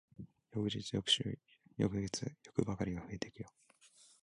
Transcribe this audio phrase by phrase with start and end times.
[0.55, 1.37] 翌日、翌週、
[1.77, 3.51] 翌月、欲ばかりが増えてくよ。